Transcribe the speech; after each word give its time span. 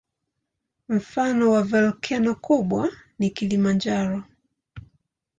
Mfano 0.89 1.45
wa 1.51 1.63
volkeno 1.63 2.35
kubwa 2.35 2.89
ni 3.19 3.29
Kilimanjaro. 3.29 4.23